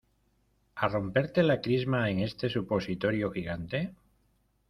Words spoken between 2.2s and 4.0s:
este supositorio gigante?